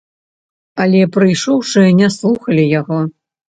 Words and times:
Але 0.85 1.01
прыйшоўшыя 1.17 1.89
не 2.01 2.11
слухалі 2.17 2.67
яго. 2.79 2.99